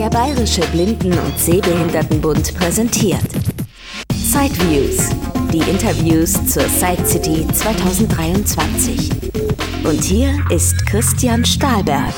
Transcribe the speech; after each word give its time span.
Der 0.00 0.08
Bayerische 0.08 0.62
Blinden- 0.72 1.12
und 1.12 1.38
Sehbehindertenbund 1.38 2.54
präsentiert 2.56 3.20
Sideviews, 4.14 5.10
die 5.52 5.58
Interviews 5.58 6.32
zur 6.46 6.62
Side 6.62 7.04
City 7.04 7.46
2023. 7.46 9.10
Und 9.84 10.02
hier 10.02 10.42
ist 10.48 10.86
Christian 10.86 11.44
Stahlberg. 11.44 12.14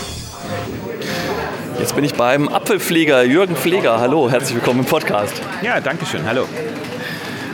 Jetzt 1.80 1.96
bin 1.96 2.04
ich 2.04 2.14
beim 2.14 2.48
Apfelpfleger 2.48 3.24
Jürgen 3.24 3.56
Pfleger. 3.56 3.98
Hallo, 3.98 4.30
herzlich 4.30 4.54
willkommen 4.54 4.78
im 4.78 4.86
Podcast. 4.86 5.42
Ja, 5.62 5.80
danke 5.80 6.06
schön. 6.06 6.24
Hallo. 6.24 6.46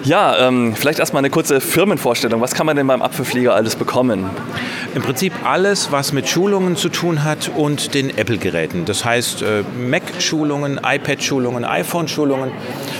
Ja, 0.05 0.49
ähm, 0.49 0.75
vielleicht 0.77 1.01
erstmal 1.01 1.21
eine 1.21 1.31
kurze 1.31 1.61
Firmenvorstellung. 1.61 2.41
Was 2.41 2.55
kann 2.55 2.67
man 2.67 2.77
denn 2.77 2.87
beim 2.87 3.03
Apfelpfleger 3.03 3.55
alles 3.55 3.77
bekommen? 3.77 4.31
Im 4.95 5.03
Prinzip 5.03 5.32
alles, 5.45 5.91
was 5.93 6.13
mit 6.13 6.29
Schulungen 6.29 6.77
zu 6.77 6.89
tun 6.89 7.25
hat 7.25 7.51
und 7.55 7.95
den 7.95 8.17
Apple-Geräten. 8.17 8.85
Das 8.85 9.05
heißt 9.05 9.43
äh, 9.43 9.64
Mac-Schulungen, 9.79 10.81
iPad-Schulungen, 10.85 11.64
iPhone-Schulungen 11.64 12.53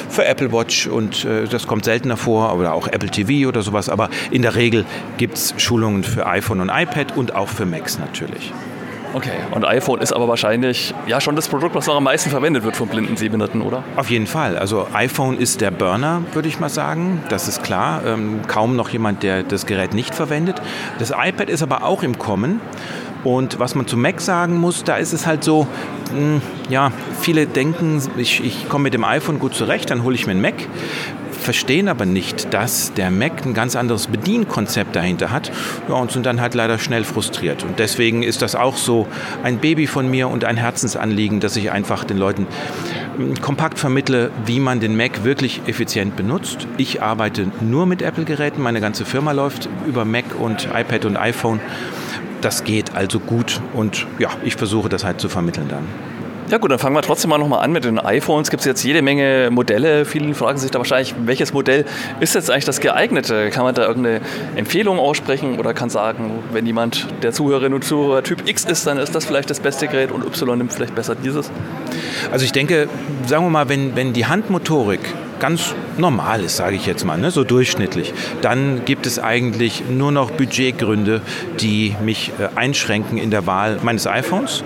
für 0.09 0.25
Apple 0.25 0.53
Watch 0.53 0.87
und 0.87 1.25
äh, 1.25 1.47
das 1.47 1.67
kommt 1.67 1.85
seltener 1.85 2.17
vor 2.17 2.55
oder 2.57 2.75
auch 2.75 2.89
Apple 2.89 3.09
TV 3.09 3.49
oder 3.49 3.63
sowas. 3.63 3.89
Aber 3.89 4.11
in 4.31 4.43
der 4.43 4.57
Regel 4.57 4.85
gibt 5.17 5.37
es 5.37 5.55
Schulungen 5.57 6.05
für 6.05 6.27
iPhone 6.27 6.61
und 6.61 6.69
iPad 6.69 7.17
und 7.17 7.35
auch 7.35 7.49
für 7.49 7.65
Macs 7.65 7.99
natürlich. 7.99 8.53
Okay, 9.19 9.33
und 9.51 9.65
iPhone 9.65 10.01
ist 10.01 10.13
aber 10.13 10.29
wahrscheinlich 10.29 10.95
ja 11.09 11.21
schon 11.21 11.35
das 11.35 11.49
Produkt, 11.49 11.75
was 11.75 11.89
noch 11.89 11.97
am 11.97 12.05
meisten 12.05 12.31
verwendet 12.31 12.63
wird 12.63 12.77
von 12.77 12.87
blinden 12.87 13.17
Sehbehinderten, 13.17 13.63
oder? 13.63 13.83
Auf 13.97 14.11
jeden 14.11 14.29
Fall. 14.29 14.57
Also 14.57 14.87
iPhone 14.93 15.39
ist 15.39 15.61
der 15.61 15.73
Burner, 15.73 16.23
würde 16.35 16.47
ich 16.47 16.61
mal 16.61 16.69
sagen. 16.69 17.21
Das 17.29 17.49
ist 17.49 17.65
klar. 17.65 18.03
Ähm, 18.07 18.43
kaum 18.47 18.77
noch 18.77 18.91
jemand, 18.91 19.25
der 19.25 19.43
das 19.43 19.67
Gerät 19.67 19.93
nicht 19.93 20.15
verwendet. 20.15 20.63
Das 21.01 21.11
iPad 21.11 21.51
ist 21.51 21.65
aber 21.65 21.83
auch 21.83 22.05
im 22.05 22.17
Kommen. 22.17 22.61
Und 23.25 23.59
was 23.59 23.75
man 23.75 23.89
zu 23.89 23.97
Mac 23.97 24.21
sagen 24.21 24.57
muss, 24.57 24.85
da 24.85 24.95
ist 24.95 25.13
es 25.13 25.27
halt 25.27 25.43
so, 25.43 25.67
mh, 26.13 26.17
hm, 26.17 26.43
ja, 26.69 26.93
viele 27.21 27.49
denken, 27.49 28.01
ich, 28.19 28.45
ich 28.45 28.69
komme 28.69 28.85
mit 28.85 28.95
dem 28.95 29.03
iPhone 29.03 29.41
gut 29.41 29.53
zurecht, 29.53 29.91
dann 29.91 30.05
hole 30.05 30.15
ich 30.15 30.27
mir 30.27 30.33
einen 30.33 30.43
Mac 30.43 30.55
verstehen 31.49 31.89
aber 31.89 32.05
nicht, 32.05 32.53
dass 32.53 32.93
der 32.93 33.11
Mac 33.11 33.47
ein 33.47 33.55
ganz 33.55 33.75
anderes 33.75 34.09
Bedienkonzept 34.09 34.95
dahinter 34.95 35.31
hat 35.31 35.51
ja, 35.89 35.95
und 35.95 36.13
sind 36.13 36.27
dann 36.27 36.43
halt 36.43 36.53
leider 36.53 36.79
schnell 36.79 37.05
frustriert. 37.05 37.65
Und 37.65 37.79
deswegen 37.79 38.23
ist 38.23 38.43
das 38.43 38.55
auch 38.55 38.77
so 38.77 39.07
ein 39.43 39.57
Baby 39.57 39.87
von 39.87 40.11
mir 40.11 40.29
und 40.29 40.45
ein 40.45 40.59
Herzensanliegen, 40.59 41.41
dass 41.41 41.57
ich 41.57 41.71
einfach 41.71 42.05
den 42.05 42.19
Leuten 42.19 42.47
hm, 43.17 43.41
kompakt 43.41 43.79
vermittle, 43.79 44.31
wie 44.45 44.61
man 44.61 44.79
den 44.81 44.95
Mac 44.95 45.25
wirklich 45.25 45.63
effizient 45.65 46.17
benutzt. 46.17 46.69
Ich 46.77 47.01
arbeite 47.01 47.51
nur 47.63 47.87
mit 47.87 48.03
Apple-Geräten, 48.03 48.61
meine 48.61 48.83
ganze 48.83 49.07
Firma 49.07 49.33
läuft 49.33 49.71
über 49.87 50.05
Mac 50.05 50.27
und 50.39 50.67
iPad 50.67 51.07
und 51.07 51.17
iPhone. 51.17 51.61
Das 52.43 52.65
geht 52.65 52.95
also 52.95 53.21
gut 53.21 53.63
und 53.73 54.07
ja, 54.19 54.29
ich 54.45 54.57
versuche 54.57 54.91
das 54.91 55.03
halt 55.03 55.19
zu 55.19 55.31
vermitteln 55.31 55.69
dann. 55.71 56.08
Ja 56.51 56.57
gut, 56.57 56.71
dann 56.71 56.79
fangen 56.79 56.97
wir 56.97 57.03
trotzdem 57.03 57.29
mal 57.29 57.37
nochmal 57.37 57.63
an 57.63 57.73
mit 57.73 57.85
den 57.85 57.99
iPhones. 57.99 58.49
Gibt 58.49 58.61
es 58.61 58.67
jetzt 58.67 58.83
jede 58.83 59.03
Menge 59.03 59.51
Modelle. 59.51 60.07
Viele 60.07 60.33
fragen 60.35 60.57
sich 60.57 60.71
da 60.71 60.79
wahrscheinlich, 60.79 61.15
welches 61.27 61.53
Modell 61.53 61.85
ist 62.21 62.35
jetzt 62.35 62.51
eigentlich 62.51 62.65
das 62.65 62.81
geeignete? 62.81 63.51
Kann 63.51 63.65
man 63.65 63.75
da 63.75 63.87
irgendeine 63.87 64.23
Empfehlung 64.57 64.99
aussprechen 64.99 65.59
oder 65.59 65.75
kann 65.75 65.91
sagen, 65.91 66.43
wenn 66.51 66.65
jemand 66.65 67.07
der 67.23 67.33
Zuhörerin 67.33 67.75
und 67.75 67.85
Zuhörer 67.85 68.23
Typ 68.23 68.49
X 68.49 68.65
ist, 68.65 68.87
dann 68.87 68.97
ist 68.97 69.15
das 69.15 69.27
vielleicht 69.27 69.51
das 69.51 69.61
beste 69.61 69.89
Gerät 69.89 70.11
und 70.11 70.25
Y 70.25 70.57
nimmt 70.57 70.73
vielleicht 70.73 70.95
besser 70.95 71.15
dieses? 71.15 71.51
Also 72.33 72.47
ich 72.47 72.53
denke, 72.53 72.89
sagen 73.27 73.45
wir 73.45 73.51
mal, 73.51 73.69
wenn, 73.69 73.95
wenn 73.95 74.15
die 74.15 74.25
Handmotorik 74.25 75.01
ganz 75.41 75.75
normal 75.97 76.43
ist, 76.43 76.57
sage 76.57 76.77
ich 76.77 76.87
jetzt 76.87 77.05
mal, 77.05 77.19
ne, 77.19 77.31
so 77.31 77.45
durchschnittlich, 77.45 78.13
dann 78.43 78.85
gibt 78.85 79.07
es 79.07 79.19
eigentlich 79.19 79.85
nur 79.91 80.13
noch 80.13 80.31
Budgetgründe, 80.31 81.21
die 81.61 81.97
mich 82.05 82.33
äh, 82.39 82.49
einschränken 82.55 83.19
in 83.19 83.31
der 83.31 83.47
Wahl 83.47 83.79
meines 83.83 84.07
iPhones. 84.07 84.63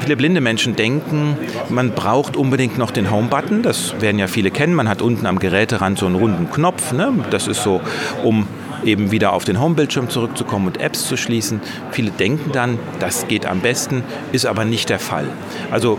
Viele 0.00 0.16
blinde 0.16 0.40
Menschen 0.40 0.76
denken, 0.76 1.36
man 1.68 1.90
braucht 1.92 2.36
unbedingt 2.36 2.78
noch 2.78 2.90
den 2.90 3.10
Home-Button. 3.10 3.62
Das 3.62 4.00
werden 4.00 4.18
ja 4.18 4.26
viele 4.26 4.50
kennen. 4.50 4.74
Man 4.74 4.88
hat 4.88 5.02
unten 5.02 5.26
am 5.26 5.38
Geräterand 5.38 5.98
so 5.98 6.06
einen 6.06 6.14
runden 6.14 6.50
Knopf. 6.50 6.92
Ne? 6.92 7.12
Das 7.30 7.46
ist 7.46 7.62
so, 7.62 7.80
um 8.24 8.46
eben 8.84 9.10
wieder 9.10 9.32
auf 9.32 9.44
den 9.44 9.60
Homebildschirm 9.60 10.08
zurückzukommen 10.08 10.66
und 10.66 10.80
Apps 10.80 11.06
zu 11.06 11.16
schließen. 11.16 11.60
Viele 11.90 12.10
denken 12.10 12.52
dann, 12.52 12.78
das 12.98 13.28
geht 13.28 13.46
am 13.46 13.60
besten, 13.60 14.04
ist 14.32 14.46
aber 14.46 14.64
nicht 14.64 14.88
der 14.88 14.98
Fall. 14.98 15.26
Also 15.70 15.98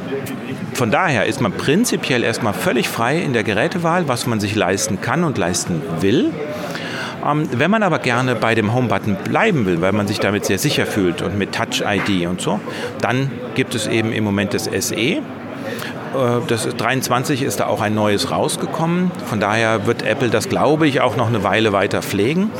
von 0.73 0.91
daher 0.91 1.25
ist 1.25 1.41
man 1.41 1.51
prinzipiell 1.51 2.23
erstmal 2.23 2.53
völlig 2.53 2.87
frei 2.87 3.19
in 3.19 3.33
der 3.33 3.43
Gerätewahl, 3.43 4.07
was 4.07 4.25
man 4.25 4.39
sich 4.39 4.55
leisten 4.55 5.01
kann 5.01 5.23
und 5.23 5.37
leisten 5.37 5.81
will. 5.99 6.31
Ähm, 7.25 7.47
wenn 7.51 7.69
man 7.69 7.83
aber 7.83 7.99
gerne 7.99 8.35
bei 8.35 8.55
dem 8.55 8.73
Home-Button 8.73 9.17
bleiben 9.23 9.65
will, 9.65 9.81
weil 9.81 9.91
man 9.91 10.07
sich 10.07 10.19
damit 10.19 10.45
sehr 10.45 10.57
sicher 10.57 10.85
fühlt 10.85 11.21
und 11.21 11.37
mit 11.37 11.53
Touch-ID 11.53 12.27
und 12.27 12.41
so, 12.41 12.59
dann 12.99 13.31
gibt 13.53 13.75
es 13.75 13.87
eben 13.87 14.11
im 14.11 14.23
Moment 14.23 14.53
das 14.53 14.65
SE. 14.65 15.21
Äh, 16.13 16.45
das 16.47 16.67
23 16.67 17.41
ist 17.41 17.59
da 17.59 17.67
auch 17.67 17.81
ein 17.81 17.93
neues 17.93 18.31
rausgekommen. 18.31 19.11
Von 19.25 19.39
daher 19.39 19.85
wird 19.85 20.03
Apple 20.03 20.29
das, 20.29 20.49
glaube 20.49 20.87
ich, 20.87 21.01
auch 21.01 21.15
noch 21.15 21.27
eine 21.27 21.43
Weile 21.43 21.73
weiter 21.73 22.01
pflegen. 22.01 22.51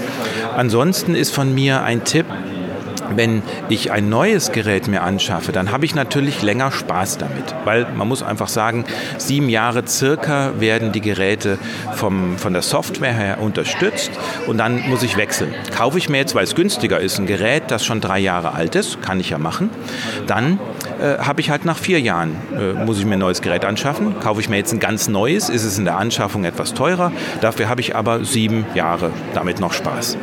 Ansonsten 0.56 1.16
ist 1.16 1.34
von 1.34 1.54
mir 1.54 1.84
ein 1.84 2.04
Tipp, 2.04 2.26
wenn 3.16 3.44
ich 3.70 3.92
ein 3.92 4.10
neues 4.10 4.52
Gerät 4.52 4.88
mir 4.88 5.04
anschaffe, 5.04 5.52
dann 5.52 5.72
habe 5.72 5.86
ich 5.86 5.96
natürlich 5.96 6.42
länger 6.42 6.72
Spaß 6.72 7.18
damit. 7.18 7.56
Weil 7.66 7.88
man 7.96 8.08
muss 8.08 8.24
einfach 8.24 8.48
sagen, 8.48 8.86
sieben 9.18 9.50
Jahre 9.50 9.86
circa 9.88 10.60
werden 10.60 10.92
die 10.92 11.02
Geräte 11.02 11.58
vom, 11.94 12.38
von 12.38 12.54
der 12.54 12.62
Software 12.62 13.14
her 13.14 13.42
unterstützt 13.42 14.12
und 14.48 14.58
dann 14.58 14.88
muss 14.90 15.04
ich 15.04 15.18
wechseln. 15.18 15.54
Kaufe 15.76 15.98
ich 15.98 16.10
mir 16.10 16.18
jetzt, 16.20 16.36
weil 16.36 16.44
es 16.44 16.56
günstiger 16.56 17.00
ist, 17.00 17.20
ein 17.20 17.28
Gerät, 17.28 17.64
das 17.68 17.86
schon 17.86 18.02
drei 18.02 18.20
Jahre 18.20 18.54
alt 18.54 18.76
ist, 18.76 19.02
kann 19.02 19.20
ich 19.20 19.30
ja 19.30 19.38
machen, 19.38 19.70
dann 20.28 20.60
äh, 21.02 21.18
habe 21.20 21.42
ich 21.42 21.50
halt 21.50 21.66
nach 21.66 21.78
vier 21.78 22.00
Jahren, 22.00 22.36
äh, 22.56 22.74
muss 22.86 23.00
ich 23.00 23.06
mir 23.06 23.14
ein 23.14 23.20
neues 23.20 23.42
Gerät 23.42 23.66
anschaffen. 23.66 24.20
Kaufe 24.20 24.40
ich 24.40 24.50
mir 24.50 24.58
jetzt 24.58 24.72
ein 24.72 24.80
ganz 24.80 25.08
neues, 25.08 25.50
ist 25.50 25.64
es 25.64 25.78
in 25.78 25.86
der 25.86 25.98
Anschaffung 25.98 26.46
etwas 26.46 26.74
teurer. 26.74 27.12
Dafür 27.42 27.70
habe 27.70 27.82
ich 27.82 27.96
aber 27.96 28.24
sieben 28.24 28.66
Jahre 28.76 29.12
damit 29.34 29.60
noch 29.60 29.74
Spaß. 29.74 30.18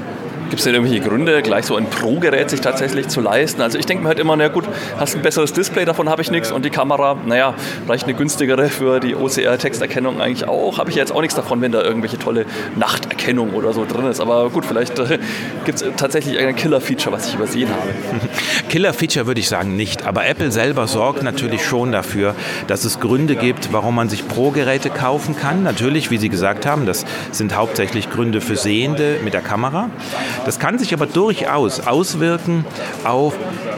Gibt 0.50 0.60
es 0.60 0.64
denn 0.64 0.74
irgendwelche 0.74 1.06
Gründe, 1.06 1.42
gleich 1.42 1.66
so 1.66 1.76
ein 1.76 1.86
Pro-Gerät 1.90 2.48
sich 2.48 2.62
tatsächlich 2.62 3.08
zu 3.08 3.20
leisten? 3.20 3.60
Also 3.60 3.78
ich 3.78 3.84
denke 3.84 4.02
mir 4.02 4.08
halt 4.08 4.18
immer, 4.18 4.34
na 4.34 4.48
gut, 4.48 4.64
hast 4.98 5.14
ein 5.14 5.20
besseres 5.20 5.52
Display, 5.52 5.84
davon 5.84 6.08
habe 6.08 6.22
ich 6.22 6.30
nichts 6.30 6.50
und 6.50 6.64
die 6.64 6.70
Kamera, 6.70 7.18
naja, 7.26 7.54
vielleicht 7.84 8.04
eine 8.04 8.14
günstigere 8.14 8.68
für 8.70 8.98
die 8.98 9.14
OCR-Texterkennung 9.14 10.22
eigentlich 10.22 10.48
auch. 10.48 10.78
Habe 10.78 10.88
ich 10.88 10.96
jetzt 10.96 11.12
auch 11.12 11.20
nichts 11.20 11.34
davon, 11.34 11.60
wenn 11.60 11.72
da 11.72 11.82
irgendwelche 11.82 12.18
tolle 12.18 12.46
Nachterkennung 12.76 13.52
oder 13.52 13.74
so 13.74 13.84
drin 13.84 14.06
ist. 14.06 14.20
Aber 14.20 14.48
gut, 14.48 14.64
vielleicht 14.64 14.98
äh, 14.98 15.18
gibt 15.66 15.82
es 15.82 15.88
tatsächlich 15.96 16.38
ein 16.38 16.56
Killer-Feature, 16.56 17.14
was 17.14 17.28
ich 17.28 17.34
übersehen 17.34 17.68
habe. 17.68 17.90
Killer-Feature 18.70 19.26
würde 19.26 19.40
ich 19.40 19.48
sagen 19.48 19.76
nicht, 19.76 20.06
aber 20.06 20.26
Apple 20.26 20.50
selber 20.50 20.86
sorgt 20.86 21.22
natürlich 21.22 21.62
schon 21.64 21.92
dafür, 21.92 22.34
dass 22.68 22.84
es 22.84 23.00
Gründe 23.00 23.36
gibt, 23.36 23.72
warum 23.72 23.94
man 23.94 24.08
sich 24.08 24.26
Pro-Geräte 24.26 24.88
kaufen 24.88 25.36
kann. 25.36 25.62
Natürlich, 25.62 26.10
wie 26.10 26.16
Sie 26.16 26.30
gesagt 26.30 26.64
haben, 26.64 26.86
das 26.86 27.04
sind 27.32 27.54
hauptsächlich 27.54 28.10
Gründe 28.10 28.40
für 28.40 28.56
Sehende 28.56 29.18
mit 29.22 29.34
der 29.34 29.42
Kamera. 29.42 29.90
Das 30.48 30.58
kann 30.58 30.78
sich 30.78 30.94
aber 30.94 31.04
durchaus 31.04 31.86
auswirken 31.86 32.64
auf 33.04 33.34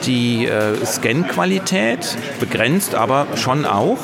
die 0.06 0.46
äh, 0.46 0.76
Scan-Qualität, 0.86 2.16
begrenzt 2.38 2.94
aber 2.94 3.26
schon 3.34 3.66
auch. 3.66 3.98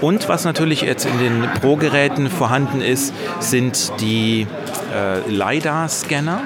Und 0.00 0.28
was 0.28 0.44
natürlich 0.44 0.80
jetzt 0.80 1.06
in 1.06 1.20
den 1.20 1.48
Pro-Geräten 1.60 2.28
vorhanden 2.28 2.80
ist, 2.80 3.14
sind 3.38 3.92
die 4.00 4.48
äh, 4.92 5.20
LiDAR-Scanner. 5.30 6.42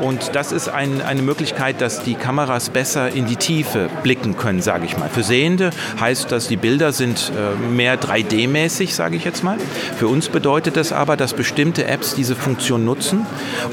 Und 0.00 0.34
das 0.34 0.52
ist 0.52 0.68
ein, 0.68 1.02
eine 1.02 1.22
Möglichkeit, 1.22 1.80
dass 1.80 2.02
die 2.02 2.14
Kameras 2.14 2.70
besser 2.70 3.10
in 3.10 3.26
die 3.26 3.36
Tiefe 3.36 3.88
blicken 4.02 4.36
können, 4.36 4.60
sage 4.60 4.84
ich 4.84 4.96
mal. 4.96 5.08
Für 5.08 5.22
Sehende 5.22 5.70
heißt 6.00 6.30
das, 6.30 6.48
die 6.48 6.56
Bilder 6.56 6.92
sind 6.92 7.32
äh, 7.36 7.68
mehr 7.70 8.00
3D-mäßig, 8.00 8.94
sage 8.94 9.16
ich 9.16 9.24
jetzt 9.24 9.44
mal. 9.44 9.58
Für 9.96 10.08
uns 10.08 10.28
bedeutet 10.28 10.76
das 10.76 10.92
aber, 10.92 11.16
dass 11.16 11.34
bestimmte 11.34 11.86
Apps 11.86 12.14
diese 12.14 12.36
Funktion 12.36 12.84
nutzen. 12.84 13.26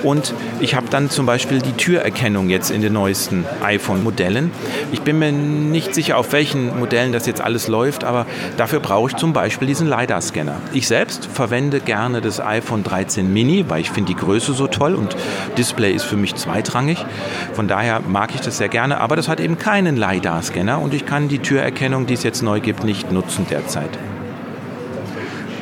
Und 0.04 0.34
ich 0.60 0.76
habe 0.76 0.88
dann 0.90 1.10
zum 1.10 1.26
Beispiel 1.26 1.62
die 1.62 1.74
Türerkennung 1.74 2.50
jetzt 2.50 2.72
in 2.72 2.82
den 2.82 2.94
neuesten 2.94 3.46
iPhone-Modellen. 3.64 4.52
Ich 4.92 5.02
bin 5.02 5.20
mir 5.20 5.32
nicht 5.32 5.94
sicher, 5.94 6.18
auf 6.18 6.32
welchen 6.32 6.78
Modellen 6.80 7.12
das 7.12 7.26
jetzt 7.26 7.42
alles 7.42 7.68
läuft, 7.68 8.04
aber 8.04 8.26
dafür 8.58 8.80
brauche 8.80 9.12
ich 9.12 9.16
zum 9.16 9.34
Beispiel 9.34 9.68
diesen 9.68 9.88
LiDAR-Scanner. 9.88 10.62
Ich 10.74 10.88
selbst 10.88 11.26
verwende 11.26 11.80
gerne 11.80 12.22
das 12.22 12.40
iPhone 12.40 12.84
13 12.84 13.32
Mini, 13.32 13.66
weil 13.68 13.82
ich 13.82 13.92
finde 13.92 14.14
die 14.14 14.20
Größe 14.20 14.54
so 14.54 14.68
toll 14.68 14.96
und 14.96 15.16
Display 15.58 15.94
ist 15.94 16.04
für 16.04 16.15
für 16.16 16.22
mich 16.22 16.36
zweitrangig. 16.36 17.06
Von 17.54 17.68
daher 17.68 18.00
mag 18.00 18.34
ich 18.34 18.40
das 18.40 18.58
sehr 18.58 18.70
gerne, 18.70 19.02
aber 19.02 19.18
das 19.18 19.28
hat 19.28 19.42
eben 19.42 19.58
keinen 19.58 19.98
LiDAR-Scanner 19.98 20.82
und 20.82 20.94
ich 20.94 21.06
kann 21.06 21.28
die 21.28 21.40
Türerkennung, 21.40 22.06
die 22.06 22.14
es 22.14 22.24
jetzt 22.24 22.42
neu 22.42 22.62
gibt, 22.62 22.86
nicht 22.86 23.12
nutzen 23.12 23.46
derzeit. 23.50 23.90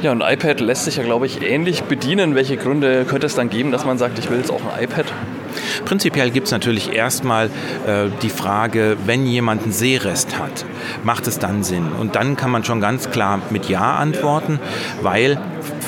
Ja, 0.03 0.11
und 0.11 0.21
iPad 0.21 0.59
lässt 0.59 0.85
sich 0.85 0.97
ja, 0.97 1.03
glaube 1.03 1.25
ich, 1.25 1.41
ähnlich 1.41 1.83
bedienen. 1.83 2.35
Welche 2.35 2.57
Gründe 2.57 3.05
könnte 3.05 3.25
es 3.25 3.35
dann 3.35 3.49
geben, 3.49 3.71
dass 3.71 3.85
man 3.85 3.97
sagt, 3.97 4.19
ich 4.19 4.29
will 4.29 4.37
jetzt 4.37 4.51
auch 4.51 4.61
ein 4.61 4.83
iPad? 4.83 5.05
Prinzipiell 5.85 6.29
gibt 6.29 6.47
es 6.47 6.51
natürlich 6.51 6.93
erstmal 6.93 7.47
äh, 7.87 8.09
die 8.21 8.29
Frage, 8.29 8.97
wenn 9.05 9.25
jemand 9.25 9.63
einen 9.63 9.71
Sehrest 9.71 10.37
hat, 10.37 10.65
macht 11.03 11.25
es 11.25 11.39
dann 11.39 11.63
Sinn? 11.63 11.87
Und 11.99 12.15
dann 12.15 12.35
kann 12.35 12.51
man 12.51 12.63
schon 12.63 12.81
ganz 12.81 13.09
klar 13.11 13.41
mit 13.49 13.69
Ja 13.69 13.95
antworten, 13.95 14.59
weil 15.01 15.39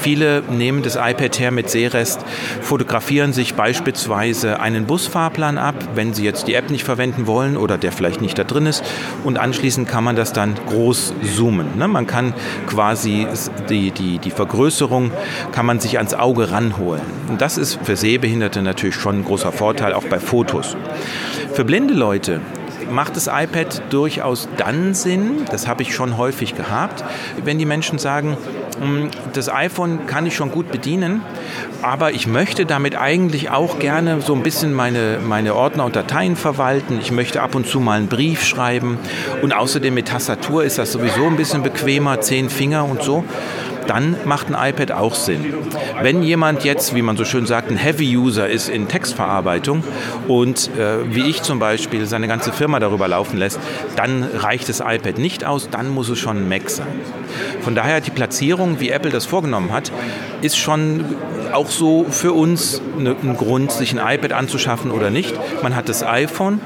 viele 0.06 0.44
nehmen 0.52 0.84
das 0.84 0.98
iPad 0.98 1.40
her 1.40 1.50
mit 1.50 1.68
Sehrest, 1.68 2.24
fotografieren 2.62 3.34
sich 3.34 3.56
beispielsweise 3.56 4.60
einen 4.60 4.86
Busfahrplan 4.86 5.58
ab, 5.58 5.74
wenn 5.96 6.14
sie 6.14 6.24
jetzt 6.24 6.48
die 6.48 6.54
App 6.54 6.70
nicht 6.70 6.84
verwenden 6.84 7.26
wollen 7.26 7.58
oder 7.58 7.80
der 7.80 7.92
vielleicht 7.92 8.22
nicht 8.22 8.38
da 8.38 8.44
drin 8.44 8.68
ist. 8.68 8.84
Und 9.24 9.40
anschließend 9.40 9.90
kann 9.90 10.04
man 10.04 10.16
das 10.16 10.32
dann 10.32 10.54
groß 10.68 11.16
zoomen. 11.36 11.80
Ne? 11.80 11.88
Man 11.88 12.06
kann 12.06 12.36
quasi 12.68 13.26
die, 13.68 13.90
die, 13.90 14.20
die 14.20 14.30
Vergrößerung 14.30 15.10
kann 15.52 15.66
man 15.66 15.80
sich 15.80 15.98
ans 15.98 16.14
Auge 16.14 16.52
ranholen. 16.52 17.02
Und 17.28 17.42
das 17.42 17.58
ist 17.58 17.80
für 17.82 17.96
Sehbehinderte 17.96 18.62
natürlich 18.62 18.94
schon 18.94 19.22
ein 19.22 19.26
großer 19.26 19.52
Vorteil, 19.52 19.94
auch 19.94 20.06
bei 20.06 20.20
Fotos. 20.20 20.78
Für 21.54 21.66
blinde 21.66 21.96
Leute 21.96 22.42
macht 22.90 23.16
das 23.16 23.28
iPad 23.28 23.82
durchaus 23.90 24.48
dann 24.58 24.94
Sinn, 24.94 25.46
das 25.52 25.68
habe 25.68 25.84
ich 25.84 25.94
schon 25.94 26.18
häufig 26.18 26.56
gehabt, 26.56 27.04
wenn 27.44 27.60
die 27.60 27.66
Menschen 27.66 28.00
sagen, 28.00 28.38
hm, 28.80 29.10
das 29.34 29.50
iPhone 29.50 30.06
kann 30.08 30.26
ich 30.26 30.36
schon 30.36 30.52
gut 30.52 30.72
bedienen, 30.72 31.22
aber 31.82 32.12
ich 32.12 32.28
möchte 32.28 32.66
damit 32.66 32.96
eigentlich 32.96 33.50
auch 33.50 33.80
gerne 33.80 34.22
so 34.22 34.34
ein 34.34 34.44
bisschen 34.44 34.74
meine, 34.74 35.20
meine 35.26 35.56
Ordner 35.56 35.86
und 35.86 35.96
Dateien 35.96 36.36
verwalten. 36.36 37.00
Ich 37.00 37.12
möchte 37.12 37.42
ab 37.42 37.56
und 37.56 37.68
zu 37.68 37.80
mal 37.80 37.98
einen 37.98 38.08
Brief 38.08 38.44
schreiben. 38.44 38.98
Und 39.42 39.54
außerdem 39.54 39.94
mit 39.94 40.08
Tastatur 40.08 40.64
ist 40.64 40.78
das 40.78 40.92
sowieso 40.92 41.26
ein 41.26 41.38
bisschen 41.38 41.64
bequemer, 41.64 42.22
zehn 42.22 42.50
Finger 42.50 42.86
und 42.86 43.04
so 43.04 43.24
dann 43.88 44.16
macht 44.26 44.54
ein 44.54 44.70
iPad 44.70 44.92
auch 44.92 45.16
Sinn. 45.16 45.54
Wenn 46.02 46.24
jemand 46.24 46.64
jetzt, 46.64 46.96
wie 46.96 47.02
man 47.02 47.18
so 47.18 47.26
schön 47.26 47.46
sagt, 47.46 47.70
ein 47.70 47.78
Heavy-User 47.78 48.48
ist 48.50 48.70
in 48.70 48.88
Textverarbeitung 48.88 49.84
und 50.28 50.70
äh, 50.78 51.14
wie 51.14 51.30
ich 51.30 51.42
zum 51.42 51.60
Beispiel 51.60 52.06
seine 52.06 52.28
ganze 52.28 52.52
Firma 52.52 52.80
darüber 52.80 53.08
laufen 53.08 53.38
lässt, 53.38 53.60
dann 53.96 54.24
reicht 54.24 54.70
das 54.70 54.80
iPad 54.80 55.18
nicht 55.18 55.46
aus, 55.46 55.70
dann 55.70 55.90
muss 55.90 56.10
es 56.10 56.20
schon 56.20 56.38
ein 56.38 56.50
Mac 56.50 56.70
sein. 56.70 56.88
Von 57.62 57.76
daher 57.76 58.02
die 58.02 58.12
Platzierung, 58.12 58.80
wie 58.80 58.90
Apple 58.90 59.12
das 59.12 59.26
vorgenommen 59.26 59.72
hat, 59.72 59.92
ist 60.42 60.58
schon 60.58 61.04
auch 61.52 61.70
so 61.70 62.06
für 62.10 62.34
uns 62.34 62.82
ein 62.98 63.38
Grund, 63.38 63.72
sich 63.72 63.98
ein 63.98 64.16
iPad 64.16 64.34
anzuschaffen 64.34 64.92
oder 64.92 65.10
nicht. 65.10 65.34
Man 65.64 65.76
hat 65.76 65.90
das 65.90 66.04
iPhone, 66.04 66.60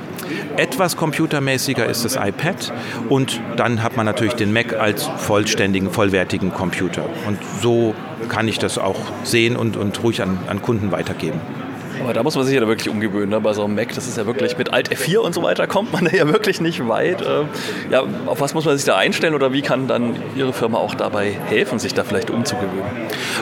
etwas 0.57 0.97
computermäßiger 0.97 1.85
ist 1.85 2.05
das 2.05 2.15
iPad 2.15 2.73
und 3.09 3.41
dann 3.57 3.83
hat 3.83 3.97
man 3.97 4.05
natürlich 4.05 4.33
den 4.33 4.53
Mac 4.53 4.73
als 4.73 5.03
vollständigen, 5.03 5.91
vollwertigen 5.91 6.53
Computer. 6.53 7.05
Und 7.27 7.37
so 7.61 7.95
kann 8.27 8.47
ich 8.47 8.59
das 8.59 8.77
auch 8.77 8.99
sehen 9.23 9.55
und, 9.55 9.77
und 9.77 10.01
ruhig 10.03 10.21
an, 10.21 10.37
an 10.47 10.61
Kunden 10.61 10.91
weitergeben. 10.91 11.39
Aber 12.01 12.13
da 12.13 12.23
muss 12.23 12.35
man 12.35 12.45
sich 12.45 12.55
ja 12.55 12.67
wirklich 12.67 12.89
umgewöhnen. 12.89 13.29
Ne? 13.29 13.41
Bei 13.41 13.53
so 13.53 13.63
einem 13.63 13.75
Mac, 13.75 13.93
das 13.93 14.07
ist 14.07 14.17
ja 14.17 14.25
wirklich 14.25 14.57
mit 14.57 14.73
Alt 14.73 14.91
F4 14.91 15.17
und 15.17 15.33
so 15.33 15.43
weiter, 15.43 15.67
kommt 15.67 15.93
man 15.93 16.07
ja 16.11 16.27
wirklich 16.27 16.61
nicht 16.61 16.87
weit. 16.87 17.21
Ähm, 17.21 17.47
ja, 17.89 18.03
auf 18.25 18.41
was 18.41 18.53
muss 18.53 18.65
man 18.65 18.77
sich 18.77 18.85
da 18.85 18.97
einstellen 18.97 19.33
oder 19.33 19.53
wie 19.53 19.61
kann 19.61 19.87
dann 19.87 20.15
Ihre 20.35 20.53
Firma 20.53 20.77
auch 20.77 20.95
dabei 20.95 21.31
helfen, 21.47 21.79
sich 21.79 21.93
da 21.93 22.03
vielleicht 22.03 22.29
umzugewöhnen? 22.29 22.89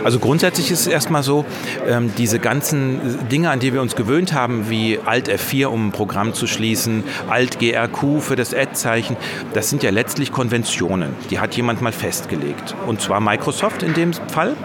Also 0.03 0.19
grundsätzlich 0.19 0.71
ist 0.71 0.81
es 0.81 0.87
erstmal 0.87 1.23
so, 1.23 1.45
ähm, 1.87 2.11
diese 2.17 2.39
ganzen 2.39 3.27
Dinge, 3.29 3.49
an 3.49 3.59
die 3.59 3.73
wir 3.73 3.81
uns 3.81 3.95
gewöhnt 3.95 4.33
haben, 4.33 4.69
wie 4.69 4.99
Alt 5.05 5.29
F4, 5.29 5.67
um 5.67 5.87
ein 5.87 5.91
Programm 5.91 6.33
zu 6.33 6.47
schließen, 6.47 7.03
Alt 7.29 7.59
GRQ 7.59 8.21
für 8.21 8.35
das 8.35 8.53
Ad-Zeichen, 8.53 9.17
das 9.53 9.69
sind 9.69 9.83
ja 9.83 9.91
letztlich 9.91 10.31
Konventionen. 10.31 11.15
Die 11.29 11.39
hat 11.39 11.55
jemand 11.55 11.81
mal 11.81 11.91
festgelegt. 11.91 12.75
Und 12.85 13.01
zwar 13.01 13.19
Microsoft 13.19 13.83
in 13.83 13.93
dem 13.93 14.13
Fall, 14.13 14.55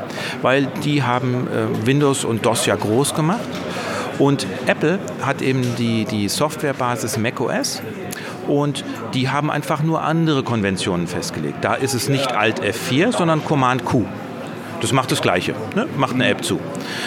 weil 0.43 0.67
die 0.85 1.03
haben 1.03 1.49
äh, 1.49 1.87
Windows 1.87 2.25
und 2.25 2.45
DOS 2.45 2.67
ja 2.67 2.77
groß 2.77 3.15
gemacht. 3.15 3.41
Und 4.19 4.47
Apple 4.67 4.99
hat 5.23 5.43
eben 5.43 5.63
die, 5.77 6.05
die 6.05 6.29
Softwarebasis 6.29 7.19
macOS 7.19 7.83
und 8.47 8.85
die 9.15 9.31
haben 9.31 9.51
einfach 9.51 9.83
nur 9.83 10.03
andere 10.03 10.43
Konventionen 10.43 11.07
festgelegt. 11.07 11.59
Da 11.63 11.75
ist 11.75 11.95
es 11.95 12.09
nicht 12.09 12.33
Alt 12.33 12.61
F4, 12.63 13.17
sondern 13.17 13.45
Command 13.45 13.85
Q. 13.85 14.05
Das 14.83 14.93
macht 14.93 15.13
das 15.13 15.23
Gleiche, 15.23 15.55
ne? 15.77 15.87
macht 15.97 16.15
eine 16.15 16.27
App 16.27 16.45
zu. 16.45 16.59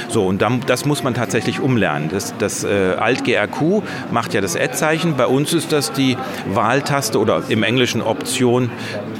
So, 0.07 0.25
und 0.25 0.42
dann, 0.42 0.62
das 0.66 0.86
muss 0.86 1.04
man 1.04 1.13
tatsächlich 1.13 1.60
umlernen. 1.60 2.07
Das, 2.10 2.34
das 2.38 2.63
äh, 2.63 2.96
Alt-GRQ 2.98 3.84
macht 4.12 4.34
ja 4.34 4.40
das 4.40 4.56
Ad-Zeichen. 4.56 5.18
Bei 5.18 5.28
uns 5.28 5.51
ist 5.54 5.74
das 5.74 5.92
die 5.92 6.18
Wahltaste 6.54 7.19
oder 7.19 7.44
im 7.50 7.63
Englischen 7.63 8.01
Option 8.01 8.72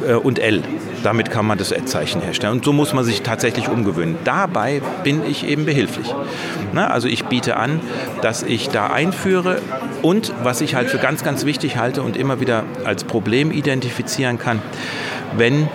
äh, 0.08 0.14
und 0.14 0.40
L. 0.40 0.64
Damit 1.06 1.30
kann 1.30 1.46
man 1.46 1.60
das 1.60 1.72
Ad-Zeichen 1.72 2.20
herstellen. 2.20 2.54
Und 2.54 2.66
so 2.66 2.74
muss 2.74 2.92
man 2.92 3.06
sich 3.06 3.22
tatsächlich 3.22 3.70
umgewöhnen. 3.70 4.18
Dabei 4.24 4.82
bin 5.04 5.24
ich 5.24 5.46
eben 5.46 5.64
behilflich. 5.64 6.12
Na, 6.74 6.88
also 6.88 7.08
ich 7.08 7.26
biete 7.26 7.58
an, 7.58 7.80
dass 8.24 8.42
ich 8.42 8.70
da 8.70 8.88
einführe 8.88 9.62
und 10.02 10.34
was 10.42 10.62
ich 10.62 10.74
halt 10.74 10.90
für 10.90 10.98
ganz, 10.98 11.24
ganz 11.24 11.46
wichtig 11.46 11.78
halte 11.78 12.02
und 12.02 12.18
immer 12.18 12.40
wieder 12.40 12.64
als 12.86 13.04
Problem 13.04 13.52
identifizieren 13.52 14.40
kann, 14.40 14.64
wenn 15.38 15.70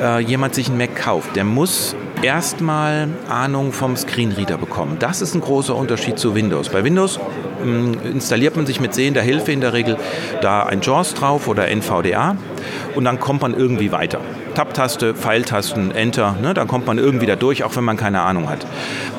äh, 0.00 0.20
jemand 0.20 0.54
sich 0.54 0.68
einen 0.68 0.78
Mac 0.78 0.94
kauft, 0.94 1.34
der 1.34 1.42
muss 1.42 1.96
erstmal 2.22 3.08
Ahnung 3.28 3.72
vom 3.72 3.96
Screenreader 3.96 4.58
bekommen. 4.58 4.96
Das 4.98 5.20
ist 5.20 5.34
ein 5.34 5.40
großer 5.40 5.74
Unterschied 5.74 6.18
zu 6.18 6.34
Windows. 6.34 6.68
Bei 6.68 6.84
Windows 6.84 7.18
mm, 7.64 7.94
installiert 8.12 8.56
man 8.56 8.66
sich 8.66 8.80
mit 8.80 8.94
sehender 8.94 9.22
Hilfe 9.22 9.52
in 9.52 9.60
der 9.60 9.72
Regel 9.72 9.96
da 10.40 10.64
ein 10.64 10.80
JAWS 10.80 11.14
drauf 11.14 11.48
oder 11.48 11.68
NVDA 11.68 12.36
und 12.94 13.04
dann 13.04 13.20
kommt 13.20 13.42
man 13.42 13.54
irgendwie 13.54 13.92
weiter. 13.92 14.20
Tab-Taste, 14.54 15.14
Pfeiltasten, 15.14 15.90
Enter, 15.90 16.34
ne, 16.40 16.54
dann 16.54 16.66
kommt 16.66 16.86
man 16.86 16.96
irgendwie 16.96 17.26
da 17.26 17.36
durch, 17.36 17.62
auch 17.62 17.76
wenn 17.76 17.84
man 17.84 17.98
keine 17.98 18.22
Ahnung 18.22 18.48
hat. 18.48 18.66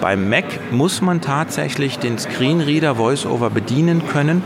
Beim 0.02 0.30
Mac 0.30 0.46
muss 0.72 1.02
man 1.02 1.22
tatsächlich 1.22 2.00
den 2.00 2.18
Screenreader 2.18 2.98
VoiceOver 2.98 3.52
bedienen 3.52 4.08
können 4.08 4.42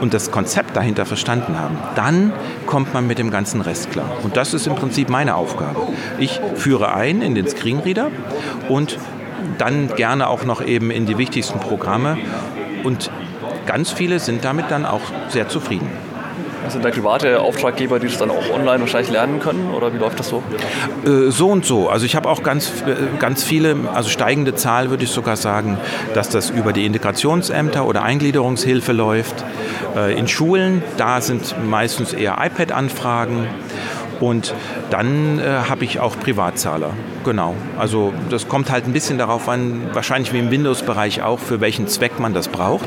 und 0.00 0.14
das 0.14 0.30
Konzept 0.30 0.76
dahinter 0.76 1.06
verstanden 1.06 1.58
haben, 1.58 1.78
dann 1.94 2.32
kommt 2.66 2.92
man 2.94 3.06
mit 3.06 3.18
dem 3.18 3.30
ganzen 3.30 3.60
Rest 3.60 3.90
klar. 3.90 4.10
Und 4.22 4.36
das 4.36 4.54
ist 4.54 4.66
im 4.66 4.74
Prinzip 4.74 5.08
meine 5.08 5.34
Aufgabe. 5.34 5.80
Ich 6.18 6.40
führe 6.54 6.94
ein 6.94 7.22
in 7.22 7.34
den 7.34 7.48
Screenreader 7.48 8.10
und 8.68 8.98
dann 9.58 9.94
gerne 9.96 10.28
auch 10.28 10.44
noch 10.44 10.64
eben 10.64 10.90
in 10.90 11.06
die 11.06 11.18
wichtigsten 11.18 11.60
Programme. 11.60 12.18
Und 12.84 13.10
ganz 13.66 13.90
viele 13.90 14.18
sind 14.18 14.44
damit 14.44 14.70
dann 14.70 14.86
auch 14.86 15.02
sehr 15.28 15.48
zufrieden. 15.48 15.88
Sind 16.68 16.84
da 16.84 16.90
private 16.90 17.40
Auftraggeber, 17.40 17.98
die 17.98 18.06
das 18.06 18.18
dann 18.18 18.30
auch 18.30 18.50
online 18.52 18.80
wahrscheinlich 18.80 19.10
lernen 19.10 19.40
können 19.40 19.72
oder 19.74 19.92
wie 19.92 19.98
läuft 19.98 20.18
das 20.18 20.28
so? 20.28 20.42
Äh, 21.04 21.30
so 21.30 21.48
und 21.48 21.64
so. 21.64 21.88
Also 21.88 22.06
ich 22.06 22.16
habe 22.16 22.28
auch 22.28 22.42
ganz, 22.42 22.70
äh, 22.86 23.18
ganz 23.18 23.44
viele, 23.44 23.76
also 23.92 24.08
steigende 24.08 24.54
Zahl 24.54 24.90
würde 24.90 25.04
ich 25.04 25.10
sogar 25.10 25.36
sagen, 25.36 25.78
dass 26.14 26.28
das 26.28 26.50
über 26.50 26.72
die 26.72 26.86
Integrationsämter 26.86 27.86
oder 27.86 28.02
Eingliederungshilfe 28.02 28.92
läuft. 28.92 29.44
Äh, 29.96 30.18
in 30.18 30.28
Schulen, 30.28 30.82
da 30.96 31.20
sind 31.20 31.54
meistens 31.68 32.12
eher 32.12 32.38
iPad-Anfragen. 32.40 33.46
Und 34.20 34.54
dann 34.90 35.38
äh, 35.38 35.42
habe 35.68 35.84
ich 35.84 36.00
auch 36.00 36.18
Privatzahler. 36.18 36.90
Genau. 37.24 37.54
Also 37.78 38.12
das 38.30 38.48
kommt 38.48 38.70
halt 38.70 38.86
ein 38.86 38.92
bisschen 38.92 39.18
darauf 39.18 39.48
an, 39.48 39.82
wahrscheinlich 39.92 40.32
wie 40.32 40.38
im 40.38 40.50
Windows-Bereich 40.50 41.22
auch, 41.22 41.38
für 41.38 41.60
welchen 41.60 41.86
Zweck 41.86 42.18
man 42.18 42.32
das 42.32 42.48
braucht. 42.48 42.86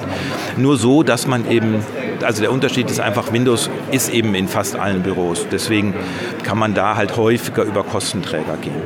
Nur 0.58 0.78
so, 0.78 1.04
dass 1.04 1.28
man 1.28 1.50
eben, 1.50 1.84
also 2.24 2.42
der 2.42 2.52
Unterschied 2.52 2.90
ist 2.90 3.00
einfach, 3.00 3.32
Windows 3.32 3.70
ist 3.92 4.14
eben 4.14 4.36
in 4.36 4.48
fast 4.48 4.76
allen 4.76 5.02
Büros. 5.04 5.48
Deswegen 5.52 5.94
kann 6.44 6.58
man 6.58 6.74
da 6.74 6.96
halt 6.96 7.18
häufiger 7.18 7.64
über 7.64 7.84
Kostenträger 7.84 8.58
gehen. 8.62 8.82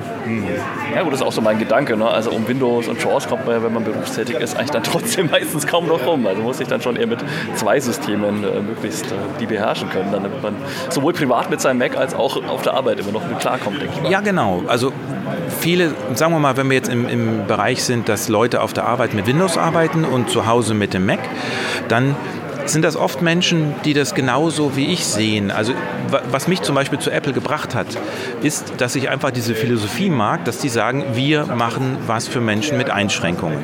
Ja 0.93 1.01
gut, 1.03 1.13
das 1.13 1.21
ist 1.21 1.25
auch 1.25 1.31
so 1.31 1.41
mein 1.41 1.59
Gedanke. 1.59 1.97
Ne? 1.97 2.07
Also 2.07 2.31
um 2.31 2.47
Windows 2.47 2.87
und 2.87 3.01
JAWS 3.01 3.27
kommt 3.27 3.45
man 3.45 3.55
ja, 3.55 3.63
wenn 3.63 3.73
man 3.73 3.83
berufstätig 3.83 4.35
ist, 4.35 4.55
eigentlich 4.57 4.71
dann 4.71 4.83
trotzdem 4.91 5.29
meistens 5.29 5.67
kaum 5.67 5.87
noch 5.87 6.05
rum. 6.05 6.25
Also 6.27 6.41
muss 6.41 6.59
ich 6.59 6.67
dann 6.67 6.81
schon 6.81 6.95
eher 6.95 7.07
mit 7.07 7.19
zwei 7.55 7.79
Systemen 7.79 8.43
äh, 8.43 8.59
möglichst 8.61 9.05
äh, 9.05 9.15
die 9.39 9.45
beherrschen 9.45 9.89
können, 9.89 10.11
damit 10.11 10.41
man 10.41 10.55
sowohl 10.89 11.13
privat 11.13 11.49
mit 11.49 11.61
seinem 11.61 11.79
Mac 11.79 11.97
als 11.97 12.13
auch 12.13 12.43
auf 12.47 12.61
der 12.61 12.73
Arbeit 12.73 12.99
immer 12.99 13.11
noch 13.11 13.27
mit 13.27 13.39
klarkommt, 13.39 13.81
denke 13.81 13.93
ich. 13.95 14.03
Mal. 14.03 14.11
Ja, 14.11 14.21
genau. 14.21 14.63
Also 14.67 14.91
viele, 15.59 15.93
sagen 16.13 16.33
wir 16.33 16.39
mal, 16.39 16.57
wenn 16.57 16.69
wir 16.69 16.75
jetzt 16.75 16.89
im, 16.89 17.07
im 17.07 17.47
Bereich 17.47 17.83
sind, 17.83 18.09
dass 18.09 18.29
Leute 18.29 18.61
auf 18.61 18.73
der 18.73 18.85
Arbeit 18.85 19.13
mit 19.13 19.27
Windows 19.27 19.57
arbeiten 19.57 20.05
und 20.05 20.29
zu 20.29 20.45
Hause 20.45 20.73
mit 20.73 20.93
dem 20.93 21.05
Mac, 21.05 21.19
dann 21.87 22.15
sind 22.65 22.83
das 22.83 22.95
oft 22.95 23.21
Menschen, 23.21 23.75
die 23.85 23.93
das 23.93 24.15
genauso 24.15 24.75
wie 24.75 24.87
ich 24.87 25.05
sehen. 25.05 25.51
Also 25.51 25.73
was 26.31 26.47
mich 26.47 26.61
zum 26.61 26.75
Beispiel 26.75 26.99
zu 26.99 27.11
Apple 27.11 27.33
gebracht 27.33 27.75
hat, 27.75 27.87
ist, 28.41 28.73
dass 28.77 28.95
ich 28.95 29.09
einfach 29.09 29.31
diese 29.31 29.55
Philosophie 29.55 30.09
mag, 30.09 30.45
dass 30.45 30.59
die 30.59 30.69
sagen, 30.69 31.03
wir 31.13 31.45
machen 31.45 31.97
was 32.07 32.27
für 32.27 32.41
Menschen 32.41 32.77
mit 32.77 32.89
Einschränkungen. 32.89 33.59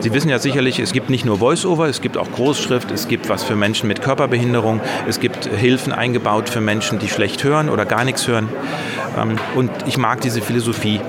Sie 0.00 0.12
wissen 0.12 0.28
ja 0.28 0.38
sicherlich, 0.38 0.78
es 0.78 0.92
gibt 0.92 1.10
nicht 1.10 1.24
nur 1.24 1.38
Voice-Over, 1.38 1.88
es 1.88 2.00
gibt 2.00 2.16
auch 2.16 2.30
Großschrift, 2.30 2.90
es 2.90 3.08
gibt 3.08 3.28
was 3.28 3.42
für 3.42 3.56
Menschen 3.56 3.88
mit 3.88 4.02
Körperbehinderung, 4.02 4.80
es 5.08 5.20
gibt 5.20 5.46
Hilfen 5.46 5.92
eingebaut 5.92 6.48
für 6.48 6.60
Menschen, 6.60 6.98
die 6.98 7.08
schlecht 7.08 7.44
hören 7.44 7.68
oder 7.68 7.84
gar 7.84 8.04
nichts 8.04 8.26
hören. 8.28 8.48
Ähm, 9.18 9.36
und 9.54 9.70
ich 9.86 9.98
mag 9.98 10.20
diese 10.20 10.40
Philosophie. 10.40 11.00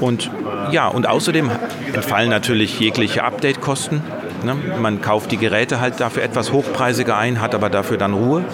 Und 0.00 0.30
ja, 0.72 0.88
und 0.88 1.06
außerdem 1.06 1.50
entfallen 1.94 2.28
natürlich 2.28 2.78
jegliche 2.80 3.24
Update-Kosten. 3.24 4.02
Ne? 4.46 4.56
Man 4.80 5.02
kauft 5.02 5.30
die 5.32 5.36
Geräte 5.36 5.80
halt 5.80 6.00
dafür 6.00 6.22
etwas 6.22 6.52
hochpreisiger 6.52 7.16
ein, 7.18 7.40
hat 7.40 7.54
aber 7.54 7.68
dafür 7.68 7.98
dann 7.98 8.14
Ruhe 8.14 8.44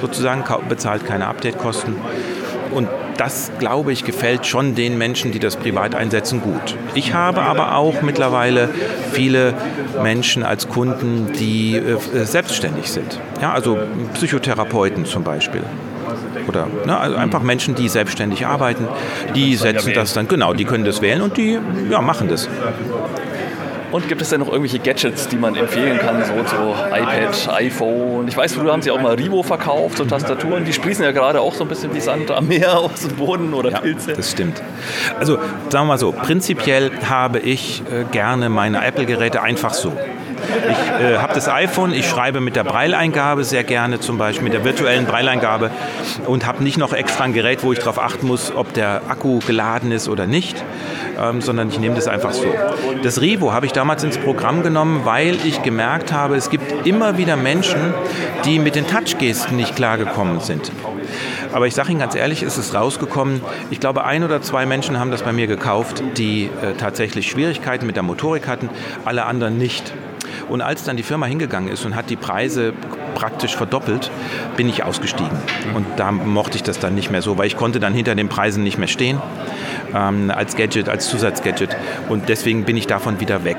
sozusagen, 0.00 0.44
bezahlt 0.68 1.04
keine 1.06 1.26
Update-Kosten. 1.26 1.96
Und 2.70 2.88
das, 3.16 3.50
glaube 3.58 3.92
ich, 3.92 4.04
gefällt 4.04 4.46
schon 4.46 4.74
den 4.74 4.98
Menschen, 4.98 5.32
die 5.32 5.38
das 5.38 5.56
privat 5.56 5.94
einsetzen, 5.94 6.40
gut. 6.40 6.76
Ich 6.94 7.14
habe 7.14 7.42
aber 7.42 7.74
auch 7.74 8.02
mittlerweile 8.02 8.68
viele 9.12 9.54
Menschen 10.02 10.44
als 10.44 10.68
Kunden, 10.68 11.32
die 11.32 11.76
äh, 11.76 12.24
selbstständig 12.24 12.92
sind. 12.92 13.18
Ja, 13.40 13.52
also 13.52 13.78
Psychotherapeuten 14.14 15.06
zum 15.06 15.24
Beispiel 15.24 15.62
oder 16.46 16.66
ne, 16.86 16.98
also 16.98 17.16
einfach 17.16 17.42
Menschen, 17.42 17.74
die 17.74 17.88
selbstständig 17.88 18.46
arbeiten, 18.46 18.88
die 19.34 19.54
setzen 19.56 19.92
das 19.94 20.14
dann, 20.14 20.28
genau, 20.28 20.54
die 20.54 20.64
können 20.64 20.84
das 20.84 21.02
wählen 21.02 21.20
und 21.20 21.36
die 21.36 21.58
ja, 21.90 22.00
machen 22.00 22.28
das. 22.28 22.48
Und 23.90 24.08
gibt 24.08 24.20
es 24.20 24.28
denn 24.28 24.40
noch 24.40 24.48
irgendwelche 24.48 24.78
Gadgets, 24.78 25.28
die 25.28 25.36
man 25.36 25.56
empfehlen 25.56 25.98
kann, 25.98 26.22
so, 26.24 26.34
so 26.34 26.74
iPad, 26.94 27.48
iPhone? 27.54 28.28
Ich 28.28 28.36
weiß, 28.36 28.54
früher 28.54 28.72
haben 28.72 28.82
sie 28.82 28.90
auch 28.90 29.00
mal 29.00 29.14
Rivo 29.14 29.42
verkauft, 29.42 29.98
so 29.98 30.04
Tastaturen, 30.04 30.64
die 30.64 30.72
sprießen 30.72 31.04
ja 31.04 31.12
gerade 31.12 31.40
auch 31.40 31.54
so 31.54 31.64
ein 31.64 31.68
bisschen 31.68 31.94
wie 31.94 32.00
Sand 32.00 32.30
am 32.30 32.48
Meer 32.48 32.78
aus 32.78 33.00
dem 33.00 33.16
Boden 33.16 33.54
oder 33.54 33.70
ja, 33.70 33.80
Pilze. 33.80 34.12
Das 34.12 34.30
stimmt. 34.30 34.62
Also 35.18 35.36
sagen 35.36 35.70
wir 35.70 35.84
mal 35.84 35.98
so, 35.98 36.12
prinzipiell 36.12 36.90
habe 37.08 37.38
ich 37.38 37.82
äh, 37.90 38.04
gerne 38.10 38.48
meine 38.48 38.84
Apple-Geräte 38.84 39.42
einfach 39.42 39.72
so. 39.72 39.92
Ich 40.70 41.04
äh, 41.04 41.18
habe 41.18 41.34
das 41.34 41.48
iPhone, 41.48 41.92
ich 41.92 42.08
schreibe 42.08 42.40
mit 42.40 42.56
der 42.56 42.64
Breileingabe 42.64 43.44
sehr 43.44 43.64
gerne, 43.64 44.00
zum 44.00 44.18
Beispiel 44.18 44.44
mit 44.44 44.52
der 44.52 44.64
virtuellen 44.64 45.06
Breileingabe 45.06 45.70
und 46.26 46.46
habe 46.46 46.62
nicht 46.62 46.78
noch 46.78 46.92
extra 46.92 47.24
ein 47.24 47.32
Gerät, 47.32 47.62
wo 47.62 47.72
ich 47.72 47.78
darauf 47.78 47.98
achten 47.98 48.26
muss, 48.26 48.54
ob 48.54 48.72
der 48.72 49.02
Akku 49.08 49.40
geladen 49.40 49.92
ist 49.92 50.08
oder 50.08 50.26
nicht, 50.26 50.64
ähm, 51.20 51.40
sondern 51.40 51.68
ich 51.68 51.78
nehme 51.78 51.94
das 51.94 52.08
einfach 52.08 52.32
so. 52.32 52.46
Das 53.02 53.20
Revo 53.20 53.52
habe 53.52 53.66
ich 53.66 53.72
damals 53.72 54.04
ins 54.04 54.18
Programm 54.18 54.62
genommen, 54.62 55.02
weil 55.04 55.36
ich 55.44 55.62
gemerkt 55.62 56.12
habe, 56.12 56.36
es 56.36 56.50
gibt 56.50 56.86
immer 56.86 57.18
wieder 57.18 57.36
Menschen, 57.36 57.94
die 58.44 58.58
mit 58.58 58.74
den 58.74 58.86
Touchgesten 58.86 59.56
nicht 59.56 59.76
klargekommen 59.76 60.40
sind. 60.40 60.70
Aber 61.52 61.66
ich 61.66 61.74
sage 61.74 61.90
Ihnen 61.90 62.00
ganz 62.00 62.14
ehrlich, 62.14 62.42
ist 62.42 62.58
es 62.58 62.74
rausgekommen. 62.74 63.40
Ich 63.70 63.80
glaube, 63.80 64.04
ein 64.04 64.22
oder 64.22 64.42
zwei 64.42 64.66
Menschen 64.66 64.98
haben 64.98 65.10
das 65.10 65.22
bei 65.22 65.32
mir 65.32 65.46
gekauft, 65.46 66.02
die 66.16 66.44
äh, 66.44 66.74
tatsächlich 66.76 67.30
Schwierigkeiten 67.30 67.86
mit 67.86 67.96
der 67.96 68.02
Motorik 68.02 68.46
hatten, 68.46 68.68
alle 69.04 69.24
anderen 69.24 69.56
nicht. 69.58 69.92
Und 70.48 70.62
als 70.62 70.84
dann 70.84 70.96
die 70.96 71.02
Firma 71.02 71.26
hingegangen 71.26 71.70
ist 71.70 71.84
und 71.84 71.94
hat 71.94 72.10
die 72.10 72.16
Preise 72.16 72.72
praktisch 73.14 73.56
verdoppelt, 73.56 74.10
bin 74.56 74.68
ich 74.68 74.82
ausgestiegen. 74.84 75.36
Und 75.74 75.86
da 75.96 76.10
mochte 76.12 76.56
ich 76.56 76.62
das 76.62 76.78
dann 76.78 76.94
nicht 76.94 77.10
mehr 77.10 77.22
so, 77.22 77.36
weil 77.36 77.46
ich 77.46 77.56
konnte 77.56 77.80
dann 77.80 77.92
hinter 77.92 78.14
den 78.14 78.28
Preisen 78.28 78.62
nicht 78.62 78.78
mehr 78.78 78.88
stehen 78.88 79.20
ähm, 79.94 80.30
als 80.34 80.56
Gadget, 80.56 80.88
als 80.88 81.08
Zusatzgadget. 81.08 81.76
Und 82.08 82.28
deswegen 82.28 82.64
bin 82.64 82.76
ich 82.76 82.86
davon 82.86 83.20
wieder 83.20 83.44
weg. 83.44 83.58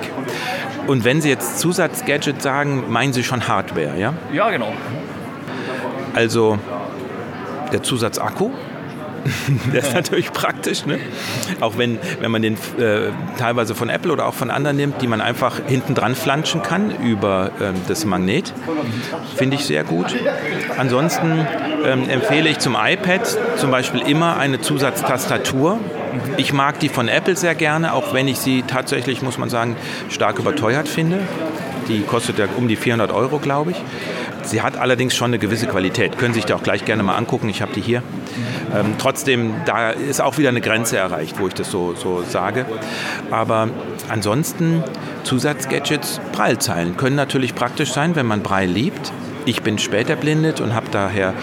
Und 0.88 1.04
wenn 1.04 1.22
Sie 1.22 1.30
jetzt 1.30 1.60
Zusatzgadget 1.60 2.42
sagen, 2.42 2.86
meinen 2.90 3.14
Sie 3.14 3.24
schon 3.24 3.48
Hardware, 3.48 3.98
ja? 3.98 4.14
Ja, 4.34 4.50
genau. 4.50 4.74
Also 6.16 6.58
der 7.72 7.84
Zusatzakku, 7.84 8.52
der 9.74 9.82
ist 9.82 9.94
natürlich 9.94 10.32
praktisch, 10.32 10.86
ne? 10.86 11.00
auch 11.60 11.78
wenn, 11.78 12.00
wenn 12.20 12.32
man 12.32 12.42
den 12.42 12.56
äh, 12.78 13.12
teilweise 13.38 13.76
von 13.76 13.90
Apple 13.90 14.12
oder 14.12 14.26
auch 14.28 14.34
von 14.34 14.50
anderen 14.50 14.78
nimmt, 14.78 15.02
die 15.02 15.08
man 15.08 15.22
einfach 15.22 15.62
hinten 15.68 15.96
dran 15.96 16.16
flanschen 16.16 16.64
kann 16.64 16.92
über 17.04 17.52
ähm, 17.62 17.76
das 17.88 18.06
Magnet. 18.06 18.54
Finde 19.36 19.56
ich 19.56 19.66
sehr 19.66 19.84
gut. 19.84 20.16
Ansonsten 20.78 21.48
ähm, 21.86 22.10
empfehle 22.10 22.50
ich 22.50 22.60
zum 22.60 22.76
iPad 22.80 23.38
zum 23.58 23.72
Beispiel 23.72 24.02
immer 24.02 24.38
eine 24.38 24.62
Zusatztastatur. 24.62 25.80
Ich 26.38 26.54
mag 26.54 26.80
die 26.80 26.90
von 26.90 27.08
Apple 27.08 27.36
sehr 27.36 27.56
gerne, 27.56 27.94
auch 27.94 28.14
wenn 28.14 28.28
ich 28.28 28.40
sie 28.40 28.64
tatsächlich, 28.64 29.22
muss 29.22 29.38
man 29.38 29.50
sagen, 29.50 29.76
stark 30.10 30.40
überteuert 30.40 30.88
finde. 30.88 31.20
Die 31.88 32.02
kostet 32.02 32.38
ja 32.38 32.46
um 32.56 32.68
die 32.68 32.76
400 32.76 33.12
Euro, 33.12 33.40
glaube 33.40 33.72
ich. 33.72 33.78
Sie 34.50 34.64
hat 34.64 34.78
allerdings 34.78 35.16
schon 35.16 35.30
eine 35.30 35.38
gewisse 35.38 35.68
Qualität. 35.68 36.18
Können 36.18 36.34
Sie 36.34 36.40
sich 36.40 36.46
da 36.46 36.56
auch 36.56 36.64
gleich 36.64 36.84
gerne 36.84 37.04
mal 37.04 37.16
angucken. 37.16 37.50
Ich 37.50 37.62
habe 37.62 37.72
die 37.74 37.82
hier. 37.82 38.02
Ähm, 38.76 38.96
trotzdem, 38.98 39.54
da 39.66 39.92
ist 39.92 40.22
auch 40.22 40.40
wieder 40.40 40.50
eine 40.50 40.62
Grenze 40.62 40.98
erreicht, 40.98 41.40
wo 41.40 41.48
ich 41.48 41.54
das 41.54 41.70
so, 41.70 41.94
so 41.94 42.24
sage. 42.28 42.66
Aber 43.30 43.70
ansonsten 44.10 44.84
Zusatzgadgets, 45.24 46.20
Prallzeilen 46.32 46.98
können 46.98 47.16
natürlich 47.16 47.54
praktisch 47.54 47.92
sein, 47.92 48.16
wenn 48.16 48.26
man 48.26 48.42
Braille 48.42 48.72
liebt. 48.72 49.12
Ich 49.46 49.62
bin 49.62 49.78
später 49.78 50.16
blindet 50.16 50.62
und 50.62 50.74
habe 50.74 50.88
daher 50.90 51.36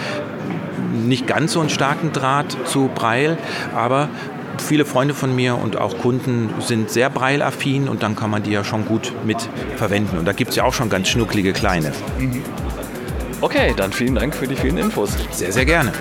nicht 0.93 1.27
ganz 1.27 1.53
so 1.53 1.61
einen 1.61 1.69
starken 1.69 2.11
Draht 2.11 2.57
zu 2.65 2.89
Braille, 2.93 3.37
aber 3.73 4.09
viele 4.57 4.83
Freunde 4.83 5.13
von 5.13 5.33
mir 5.33 5.57
und 5.57 5.77
auch 5.77 5.97
Kunden 5.97 6.49
sind 6.59 6.89
sehr 6.89 7.09
Braille-affin 7.09 7.87
und 7.87 8.03
dann 8.03 8.15
kann 8.17 8.29
man 8.29 8.43
die 8.43 8.51
ja 8.51 8.65
schon 8.65 8.85
gut 8.85 9.13
mit 9.25 9.37
verwenden. 9.77 10.17
Und 10.17 10.25
da 10.25 10.33
gibt 10.33 10.49
es 10.49 10.57
ja 10.57 10.63
auch 10.63 10.73
schon 10.73 10.89
ganz 10.89 11.07
schnucklige 11.07 11.53
kleine. 11.53 11.93
Okay, 13.39 13.71
dann 13.75 13.91
vielen 13.91 14.15
Dank 14.15 14.33
für 14.33 14.47
die 14.47 14.55
vielen 14.55 14.77
Infos. 14.77 15.11
Sehr, 15.31 15.51
sehr 15.51 15.65
gerne. 15.65 15.91